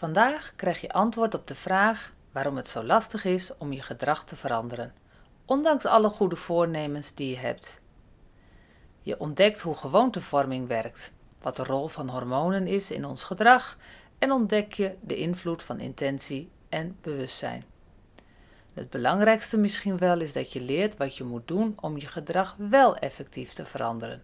[0.00, 4.24] Vandaag krijg je antwoord op de vraag waarom het zo lastig is om je gedrag
[4.24, 4.94] te veranderen,
[5.44, 7.80] ondanks alle goede voornemens die je hebt.
[9.00, 13.78] Je ontdekt hoe gewoontevorming werkt, wat de rol van hormonen is in ons gedrag
[14.18, 17.64] en ontdek je de invloed van intentie en bewustzijn.
[18.74, 22.54] Het belangrijkste misschien wel is dat je leert wat je moet doen om je gedrag
[22.58, 24.22] wel effectief te veranderen,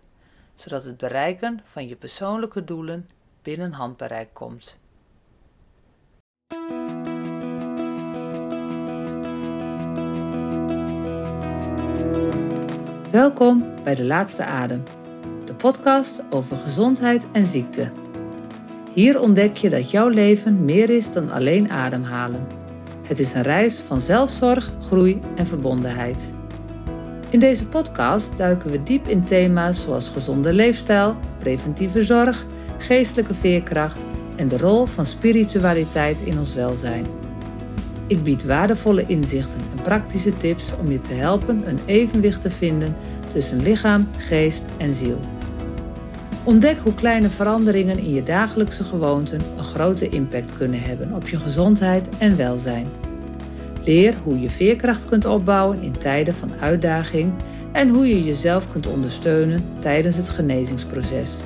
[0.55, 3.09] zodat het bereiken van je persoonlijke doelen
[3.43, 4.79] binnen handbereik komt.
[13.17, 14.83] Welkom bij De Laatste Adem,
[15.45, 17.91] de podcast over gezondheid en ziekte.
[18.93, 22.47] Hier ontdek je dat jouw leven meer is dan alleen ademhalen.
[23.03, 26.33] Het is een reis van zelfzorg, groei en verbondenheid.
[27.31, 32.47] In deze podcast duiken we diep in thema's zoals gezonde leefstijl, preventieve zorg,
[32.79, 34.01] geestelijke veerkracht
[34.37, 37.26] en de rol van spiritualiteit in ons welzijn.
[38.07, 42.97] Ik bied waardevolle inzichten en praktische tips om je te helpen een evenwicht te vinden
[43.29, 45.19] tussen lichaam, geest en ziel.
[46.45, 51.39] Ontdek hoe kleine veranderingen in je dagelijkse gewoonten een grote impact kunnen hebben op je
[51.39, 52.87] gezondheid en welzijn.
[53.85, 57.33] Leer hoe je veerkracht kunt opbouwen in tijden van uitdaging
[57.73, 61.41] en hoe je jezelf kunt ondersteunen tijdens het genezingsproces.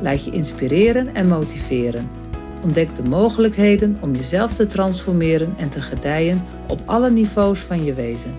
[0.00, 2.21] Laat je inspireren en motiveren.
[2.62, 7.94] Ontdek de mogelijkheden om jezelf te transformeren en te gedijen op alle niveaus van je
[7.94, 8.34] wezen.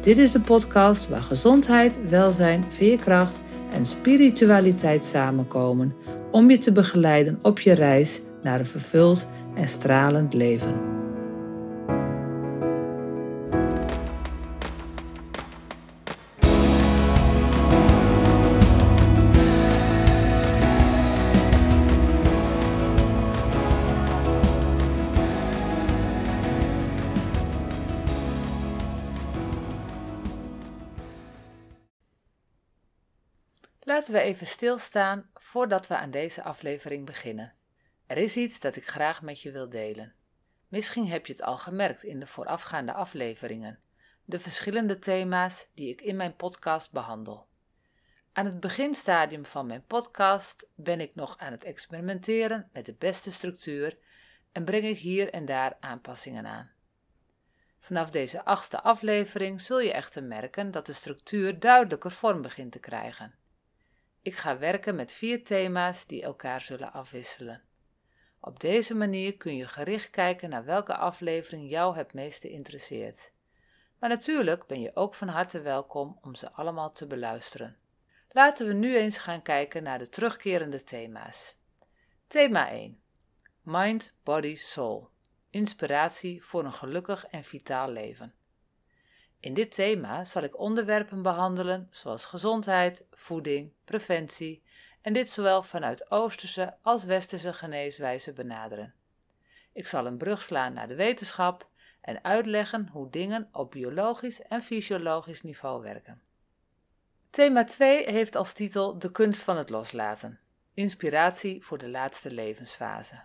[0.00, 3.40] Dit is de podcast waar gezondheid, welzijn, veerkracht
[3.72, 5.94] en spiritualiteit samenkomen
[6.30, 10.95] om je te begeleiden op je reis naar een vervuld en stralend leven.
[33.88, 37.54] Laten we even stilstaan voordat we aan deze aflevering beginnen.
[38.06, 40.14] Er is iets dat ik graag met je wil delen.
[40.68, 43.78] Misschien heb je het al gemerkt in de voorafgaande afleveringen,
[44.24, 47.46] de verschillende thema's die ik in mijn podcast behandel.
[48.32, 53.30] Aan het beginstadium van mijn podcast ben ik nog aan het experimenteren met de beste
[53.30, 53.98] structuur
[54.52, 56.70] en breng ik hier en daar aanpassingen aan.
[57.78, 62.80] Vanaf deze achtste aflevering zul je echter merken dat de structuur duidelijker vorm begint te
[62.80, 63.34] krijgen.
[64.26, 67.62] Ik ga werken met vier thema's die elkaar zullen afwisselen.
[68.40, 73.32] Op deze manier kun je gericht kijken naar welke aflevering jou het meeste interesseert.
[73.98, 77.76] Maar natuurlijk ben je ook van harte welkom om ze allemaal te beluisteren.
[78.30, 81.56] Laten we nu eens gaan kijken naar de terugkerende thema's.
[82.26, 83.00] Thema 1:
[83.62, 85.10] Mind, Body, Soul.
[85.50, 88.34] Inspiratie voor een gelukkig en vitaal leven.
[89.46, 94.62] In dit thema zal ik onderwerpen behandelen zoals gezondheid, voeding, preventie
[95.02, 98.94] en dit zowel vanuit Oosterse als Westerse geneeswijze benaderen.
[99.72, 101.68] Ik zal een brug slaan naar de wetenschap
[102.00, 106.22] en uitleggen hoe dingen op biologisch en fysiologisch niveau werken.
[107.30, 110.40] Thema 2 heeft als titel De kunst van het loslaten.
[110.74, 113.24] Inspiratie voor de laatste levensfase.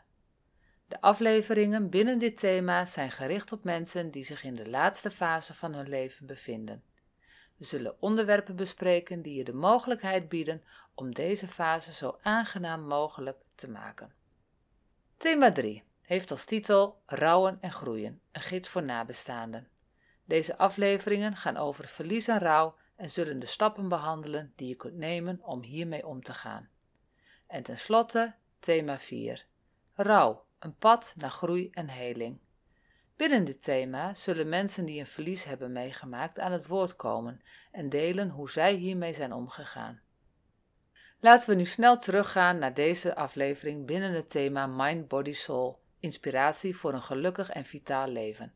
[0.91, 5.53] De afleveringen binnen dit thema zijn gericht op mensen die zich in de laatste fase
[5.53, 6.83] van hun leven bevinden.
[7.57, 10.63] We zullen onderwerpen bespreken die je de mogelijkheid bieden
[10.95, 14.13] om deze fase zo aangenaam mogelijk te maken.
[15.17, 19.67] Thema 3 heeft als titel Rouwen en Groeien, een gids voor nabestaanden.
[20.25, 24.97] Deze afleveringen gaan over verlies en rouw en zullen de stappen behandelen die je kunt
[24.97, 26.69] nemen om hiermee om te gaan.
[27.47, 29.45] En tenslotte thema 4.
[29.93, 32.39] Rouw, een pad naar groei en heling.
[33.15, 37.41] Binnen dit thema zullen mensen die een verlies hebben meegemaakt aan het woord komen
[37.71, 40.01] en delen hoe zij hiermee zijn omgegaan.
[41.19, 46.75] Laten we nu snel teruggaan naar deze aflevering binnen het thema Mind, Body, Soul, inspiratie
[46.75, 48.53] voor een gelukkig en vitaal leven.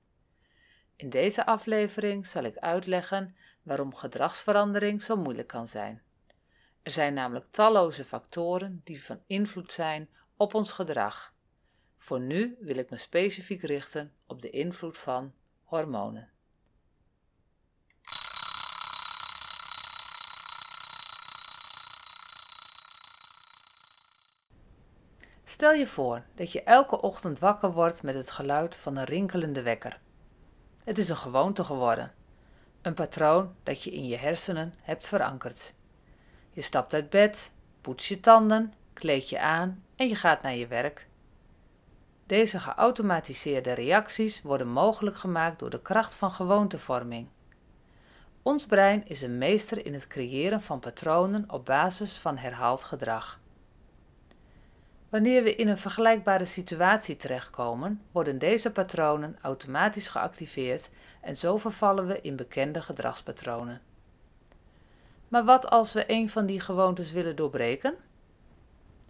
[0.95, 6.01] In deze aflevering zal ik uitleggen waarom gedragsverandering zo moeilijk kan zijn.
[6.81, 11.34] Er zijn namelijk talloze factoren die van invloed zijn op ons gedrag
[12.05, 16.29] voor nu wil ik me specifiek richten op de invloed van hormonen.
[25.43, 29.61] Stel je voor dat je elke ochtend wakker wordt met het geluid van een rinkelende
[29.61, 29.99] wekker.
[30.83, 32.13] Het is een gewoonte geworden,
[32.81, 35.73] een patroon dat je in je hersenen hebt verankerd.
[36.51, 40.67] Je stapt uit bed, poets je tanden, kleed je aan en je gaat naar je
[40.67, 41.07] werk
[42.25, 47.27] Deze geautomatiseerde reacties worden mogelijk gemaakt door de kracht van gewoontevorming.
[48.41, 53.39] Ons brein is een meester in het creëren van patronen op basis van herhaald gedrag.
[55.09, 60.89] Wanneer we in een vergelijkbare situatie terechtkomen, worden deze patronen automatisch geactiveerd
[61.21, 63.81] en zo vervallen we in bekende gedragspatronen.
[65.27, 67.95] Maar wat als we een van die gewoontes willen doorbreken?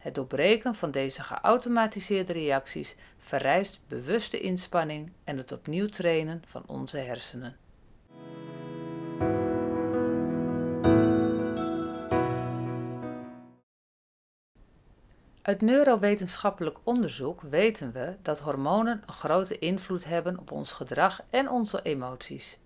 [0.05, 6.97] Het doorbreken van deze geautomatiseerde reacties vereist bewuste inspanning en het opnieuw trainen van onze
[6.97, 7.55] hersenen.
[15.41, 21.49] Uit neurowetenschappelijk onderzoek weten we dat hormonen een grote invloed hebben op ons gedrag en
[21.49, 22.59] onze emoties.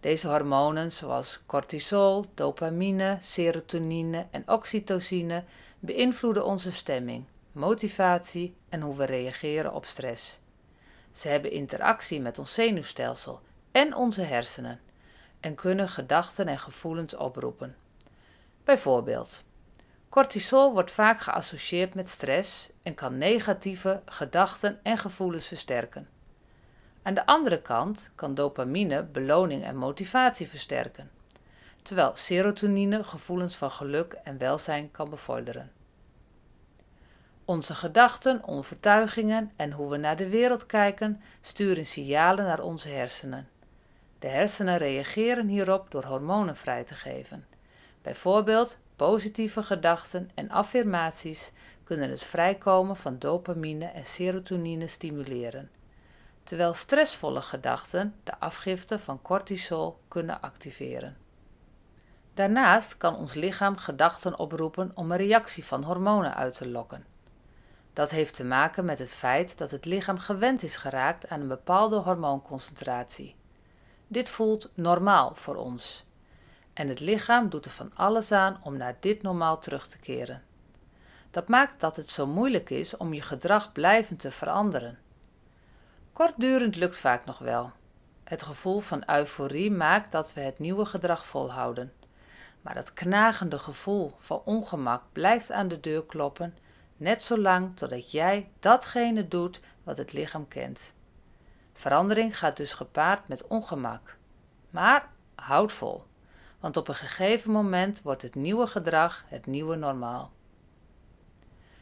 [0.00, 5.44] Deze hormonen, zoals cortisol, dopamine, serotonine en oxytocine,
[5.78, 10.38] beïnvloeden onze stemming, motivatie en hoe we reageren op stress.
[11.12, 13.40] Ze hebben interactie met ons zenuwstelsel
[13.72, 14.80] en onze hersenen
[15.40, 17.76] en kunnen gedachten en gevoelens oproepen.
[18.64, 19.44] Bijvoorbeeld,
[20.08, 26.08] cortisol wordt vaak geassocieerd met stress en kan negatieve gedachten en gevoelens versterken.
[27.02, 31.10] Aan de andere kant kan dopamine beloning en motivatie versterken,
[31.82, 35.72] terwijl serotonine gevoelens van geluk en welzijn kan bevorderen.
[37.44, 43.48] Onze gedachten, overtuigingen en hoe we naar de wereld kijken sturen signalen naar onze hersenen.
[44.18, 47.46] De hersenen reageren hierop door hormonen vrij te geven.
[48.02, 51.52] Bijvoorbeeld positieve gedachten en affirmaties
[51.84, 55.70] kunnen het vrijkomen van dopamine en serotonine stimuleren
[56.50, 61.16] terwijl stressvolle gedachten de afgifte van cortisol kunnen activeren.
[62.34, 67.04] Daarnaast kan ons lichaam gedachten oproepen om een reactie van hormonen uit te lokken.
[67.92, 71.48] Dat heeft te maken met het feit dat het lichaam gewend is geraakt aan een
[71.48, 73.36] bepaalde hormoonconcentratie.
[74.06, 76.04] Dit voelt normaal voor ons.
[76.72, 80.42] En het lichaam doet er van alles aan om naar dit normaal terug te keren.
[81.30, 84.98] Dat maakt dat het zo moeilijk is om je gedrag blijvend te veranderen.
[86.12, 87.72] Kortdurend lukt vaak nog wel.
[88.24, 91.92] Het gevoel van euforie maakt dat we het nieuwe gedrag volhouden.
[92.60, 96.56] Maar dat knagende gevoel van ongemak blijft aan de deur kloppen,
[96.96, 100.94] net zolang totdat jij datgene doet wat het lichaam kent.
[101.72, 104.16] Verandering gaat dus gepaard met ongemak.
[104.70, 106.04] Maar houd vol,
[106.60, 110.32] want op een gegeven moment wordt het nieuwe gedrag het nieuwe normaal.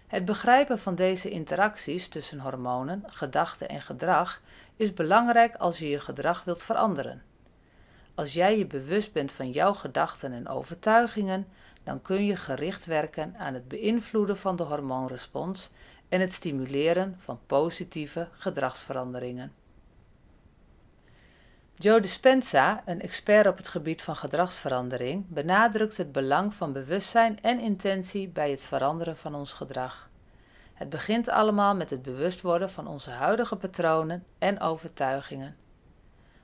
[0.09, 4.43] Het begrijpen van deze interacties tussen hormonen, gedachten en gedrag
[4.77, 7.23] is belangrijk als je je gedrag wilt veranderen.
[8.15, 11.47] Als jij je bewust bent van jouw gedachten en overtuigingen,
[11.83, 15.71] dan kun je gericht werken aan het beïnvloeden van de hormoonrespons
[16.09, 19.53] en het stimuleren van positieve gedragsveranderingen.
[21.81, 27.61] Joe Dispenza, een expert op het gebied van gedragsverandering, benadrukt het belang van bewustzijn en
[27.61, 30.11] intentie bij het veranderen van ons gedrag.
[30.75, 35.57] Het begint allemaal met het bewust worden van onze huidige patronen en overtuigingen.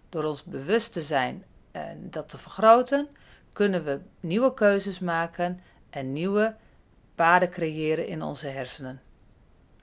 [0.09, 3.09] Door ons bewust te zijn en dat te vergroten,
[3.53, 5.61] kunnen we nieuwe keuzes maken
[5.91, 6.55] en nieuwe
[7.15, 9.01] paden creëren in onze hersenen.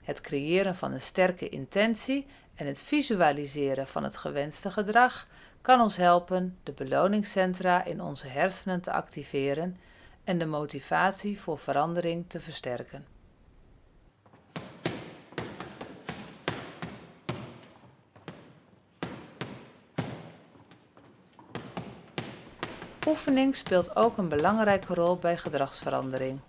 [0.02, 5.26] Het creëren van een sterke intentie en het visualiseren van het gewenste gedrag
[5.60, 9.76] kan ons helpen de beloningscentra in onze hersenen te activeren
[10.24, 13.06] en de motivatie voor verandering te versterken.
[23.06, 26.40] Oefening speelt ook een belangrijke rol bij gedragsverandering.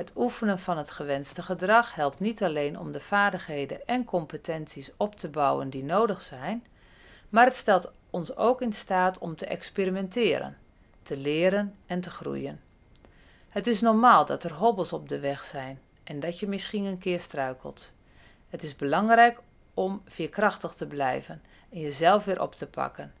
[0.00, 5.14] Het oefenen van het gewenste gedrag helpt niet alleen om de vaardigheden en competenties op
[5.14, 6.66] te bouwen die nodig zijn,
[7.28, 10.56] maar het stelt ons ook in staat om te experimenteren,
[11.02, 12.60] te leren en te groeien.
[13.48, 16.98] Het is normaal dat er hobbels op de weg zijn en dat je misschien een
[16.98, 17.92] keer struikelt.
[18.48, 19.40] Het is belangrijk
[19.74, 23.12] om veerkrachtig te blijven en jezelf weer op te pakken,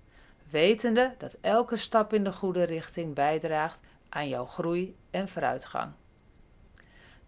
[0.50, 5.92] wetende dat elke stap in de goede richting bijdraagt aan jouw groei en vooruitgang.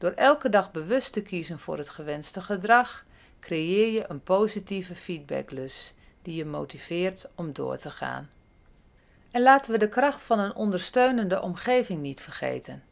[0.03, 3.05] Door elke dag bewust te kiezen voor het gewenste gedrag,
[3.41, 8.31] creëer je een positieve feedbacklus die je motiveert om door te gaan.
[9.31, 12.83] En laten we de kracht van een ondersteunende omgeving niet vergeten.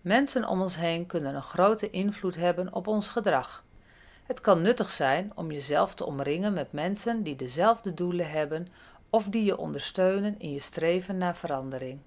[0.00, 3.64] Mensen om ons heen kunnen een grote invloed hebben op ons gedrag.
[4.24, 8.68] Het kan nuttig zijn om jezelf te omringen met mensen die dezelfde doelen hebben
[9.10, 12.00] of die je ondersteunen in je streven naar verandering.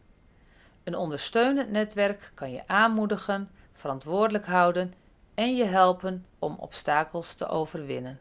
[0.83, 4.93] Een ondersteunend netwerk kan je aanmoedigen, verantwoordelijk houden
[5.33, 8.19] en je helpen om obstakels te overwinnen.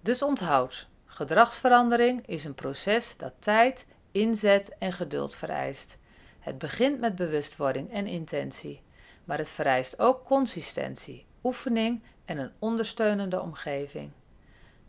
[0.00, 5.98] Dus onthoud, gedragsverandering is een proces dat tijd, inzet en geduld vereist.
[6.38, 8.82] Het begint met bewustwording en intentie,
[9.24, 14.10] maar het vereist ook consistentie, oefening en een ondersteunende omgeving.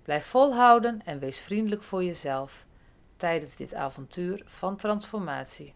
[0.03, 2.65] Blijf volhouden en wees vriendelijk voor jezelf
[3.19, 5.73] tijdens dit avontuur van transformatie.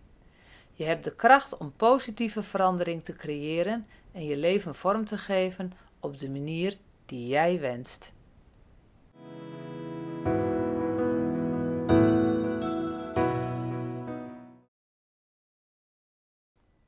[0.74, 5.74] Je hebt de kracht om positieve verandering te creëren en je leven vorm te geven
[6.00, 8.14] op de manier die jij wenst.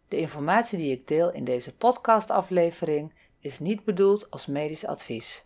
[0.07, 5.45] De informatie die ik deel in deze podcastaflevering is niet bedoeld als medisch advies.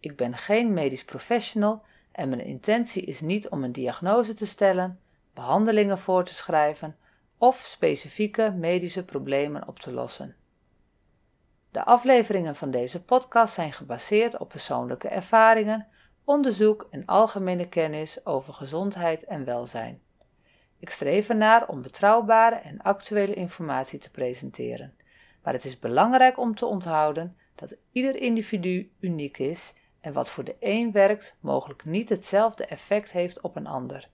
[0.00, 5.00] Ik ben geen medisch professional en mijn intentie is niet om een diagnose te stellen,
[5.34, 6.96] behandelingen voor te schrijven
[7.38, 10.36] of specifieke medische problemen op te lossen.
[11.70, 15.86] De afleveringen van deze podcast zijn gebaseerd op persoonlijke ervaringen,
[16.24, 20.00] onderzoek en algemene kennis over gezondheid en welzijn.
[20.78, 24.94] Ik streef ernaar om betrouwbare en actuele informatie te presenteren,
[25.42, 30.44] maar het is belangrijk om te onthouden dat ieder individu uniek is en wat voor
[30.44, 34.08] de een werkt, mogelijk niet hetzelfde effect heeft op een ander.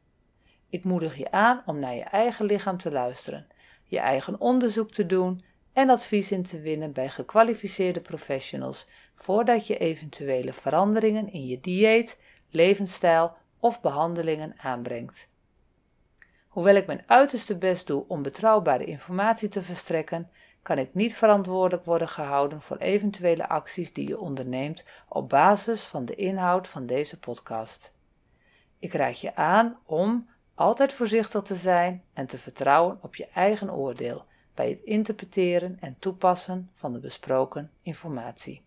[0.69, 3.47] Ik moedig je aan om naar je eigen lichaam te luisteren,
[3.85, 9.79] je eigen onderzoek te doen en advies in te winnen bij gekwalificeerde professionals voordat je
[9.79, 15.29] eventuele veranderingen in je dieet, levensstijl of behandelingen aanbrengt.
[16.49, 20.31] Hoewel ik mijn uiterste best doe om betrouwbare informatie te verstrekken,
[20.69, 26.05] kan ik niet verantwoordelijk worden gehouden voor eventuele acties die je onderneemt op basis van
[26.05, 27.93] de inhoud van deze podcast.
[28.79, 33.73] Ik raad je aan om altijd voorzichtig te zijn en te vertrouwen op je eigen
[33.73, 38.63] oordeel bij het interpreteren en toepassen van de besproken informatie.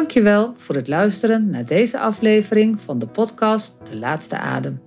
[0.00, 4.80] Dankjewel voor het luisteren naar deze aflevering van de podcast De Laatste Adem.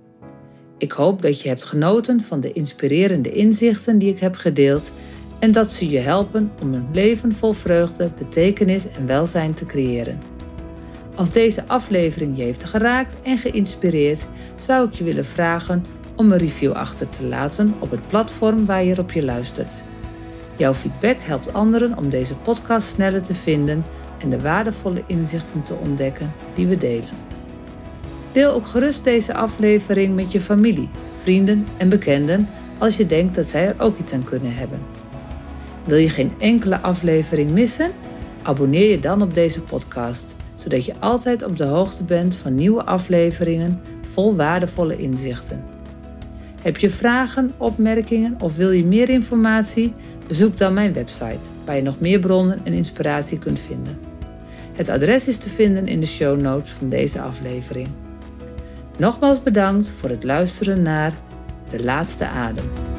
[0.78, 4.90] Ik hoop dat je hebt genoten van de inspirerende inzichten die ik heb gedeeld
[5.38, 10.20] en dat ze je helpen om een leven vol vreugde, betekenis en welzijn te creëren.
[11.14, 15.84] Als deze aflevering je heeft geraakt en geïnspireerd, zou ik je willen vragen
[16.16, 19.82] om een review achter te laten op het platform waar je op je luistert.
[20.56, 23.84] Jouw feedback helpt anderen om deze podcast sneller te vinden
[24.24, 27.08] en de waardevolle inzichten te ontdekken die we delen.
[28.32, 33.46] Deel ook gerust deze aflevering met je familie, vrienden en bekenden als je denkt dat
[33.46, 34.78] zij er ook iets aan kunnen hebben.
[35.84, 37.90] Wil je geen enkele aflevering missen?
[38.42, 42.84] Abonneer je dan op deze podcast, zodat je altijd op de hoogte bent van nieuwe
[42.84, 45.64] afleveringen vol waardevolle inzichten.
[46.62, 49.94] Heb je vragen, opmerkingen of wil je meer informatie?
[50.26, 54.13] Bezoek dan mijn website, waar je nog meer bronnen en inspiratie kunt vinden.
[54.74, 57.88] Het adres is te vinden in de show notes van deze aflevering.
[58.98, 61.12] Nogmaals bedankt voor het luisteren naar
[61.70, 62.93] De Laatste Adem.